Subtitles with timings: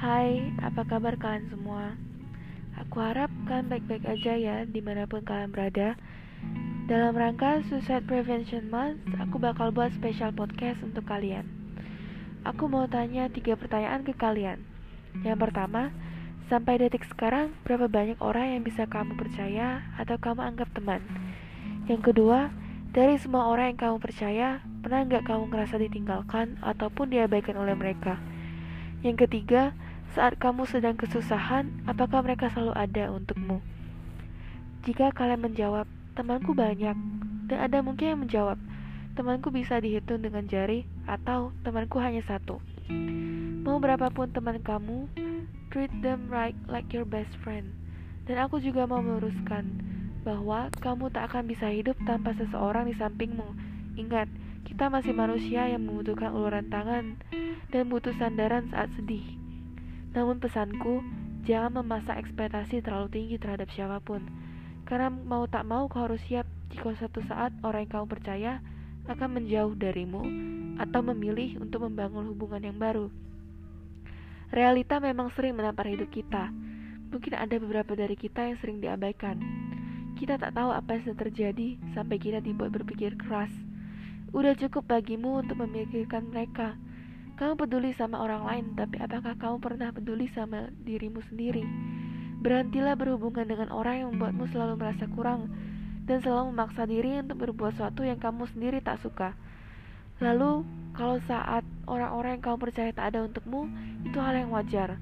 [0.00, 1.92] Hai, apa kabar kalian semua?
[2.80, 5.92] Aku harap kalian baik-baik aja ya di mana pun kalian berada
[6.88, 11.44] Dalam rangka Suicide Prevention Month, aku bakal buat special podcast untuk kalian
[12.48, 14.64] Aku mau tanya tiga pertanyaan ke kalian
[15.20, 15.92] Yang pertama,
[16.48, 21.04] sampai detik sekarang berapa banyak orang yang bisa kamu percaya atau kamu anggap teman?
[21.92, 22.48] Yang kedua,
[22.96, 28.16] dari semua orang yang kamu percaya, pernah nggak kamu ngerasa ditinggalkan ataupun diabaikan oleh mereka?
[29.00, 29.76] Yang ketiga,
[30.10, 33.62] saat kamu sedang kesusahan, apakah mereka selalu ada untukmu?
[34.82, 35.86] Jika kalian menjawab,
[36.18, 36.98] temanku banyak,
[37.46, 38.58] dan ada mungkin yang menjawab,
[39.14, 42.58] temanku bisa dihitung dengan jari, atau temanku hanya satu.
[43.62, 45.06] Mau berapapun teman kamu,
[45.70, 47.70] treat them right like your best friend.
[48.26, 49.66] Dan aku juga mau meluruskan
[50.26, 53.46] bahwa kamu tak akan bisa hidup tanpa seseorang di sampingmu.
[53.94, 54.26] Ingat,
[54.66, 57.14] kita masih manusia yang membutuhkan uluran tangan
[57.70, 59.49] dan butuh sandaran saat sedih.
[60.10, 61.02] Namun pesanku,
[61.46, 64.26] jangan memasak ekspektasi terlalu tinggi terhadap siapa pun.
[64.82, 68.52] Karena mau tak mau kau harus siap jika suatu saat orang yang kamu percaya
[69.06, 70.22] akan menjauh darimu
[70.82, 73.10] atau memilih untuk membangun hubungan yang baru.
[74.50, 76.50] Realita memang sering menampar hidup kita.
[77.10, 79.38] Mungkin ada beberapa dari kita yang sering diabaikan.
[80.18, 83.50] Kita tak tahu apa yang sedang terjadi sampai kita dibuat berpikir keras.
[84.34, 86.74] Udah cukup bagimu untuk memikirkan mereka
[87.40, 91.64] kamu peduli sama orang lain, tapi apakah kamu pernah peduli sama dirimu sendiri?
[92.44, 95.48] Berhentilah berhubungan dengan orang yang membuatmu selalu merasa kurang
[96.04, 99.32] dan selalu memaksa diri untuk berbuat sesuatu yang kamu sendiri tak suka.
[100.20, 103.72] Lalu, kalau saat orang-orang yang kamu percaya tak ada untukmu,
[104.04, 105.00] itu hal yang wajar.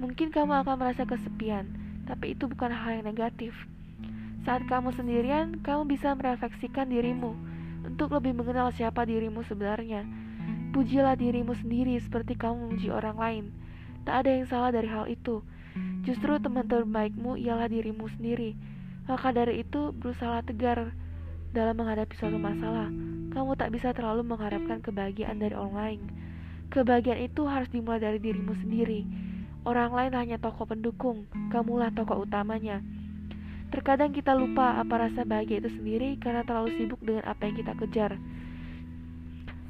[0.00, 1.68] Mungkin kamu akan merasa kesepian,
[2.08, 3.52] tapi itu bukan hal yang negatif.
[4.48, 7.36] Saat kamu sendirian, kamu bisa merefleksikan dirimu
[7.84, 10.27] untuk lebih mengenal siapa dirimu sebenarnya
[10.78, 13.44] Pujilah dirimu sendiri seperti kamu memuji orang lain.
[14.06, 15.42] Tak ada yang salah dari hal itu.
[16.06, 18.54] Justru teman terbaikmu ialah dirimu sendiri.
[19.10, 20.94] Maka dari itu, berusaha tegar
[21.50, 22.86] dalam menghadapi suatu masalah.
[23.34, 26.00] Kamu tak bisa terlalu mengharapkan kebahagiaan dari orang lain.
[26.70, 29.02] Kebahagiaan itu harus dimulai dari dirimu sendiri.
[29.66, 32.86] Orang lain hanya tokoh pendukung, kamulah tokoh utamanya.
[33.74, 37.74] Terkadang kita lupa apa rasa bahagia itu sendiri karena terlalu sibuk dengan apa yang kita
[37.74, 38.14] kejar.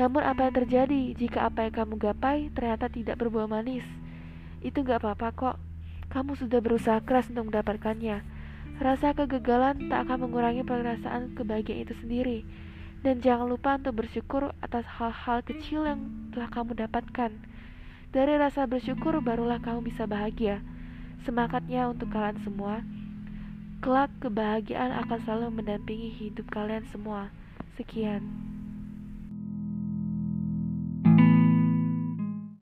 [0.00, 3.84] Namun apa yang terjadi jika apa yang kamu gapai ternyata tidak berbuah manis?
[4.64, 5.56] Itu gak apa-apa kok.
[6.08, 8.24] Kamu sudah berusaha keras untuk mendapatkannya.
[8.80, 12.48] Rasa kegagalan tak akan mengurangi perasaan kebahagiaan itu sendiri.
[13.04, 16.00] Dan jangan lupa untuk bersyukur atas hal-hal kecil yang
[16.32, 17.36] telah kamu dapatkan.
[18.08, 20.64] Dari rasa bersyukur barulah kamu bisa bahagia.
[21.28, 22.80] Semangatnya untuk kalian semua.
[23.84, 27.28] Kelak kebahagiaan akan selalu mendampingi hidup kalian semua.
[27.76, 28.24] Sekian.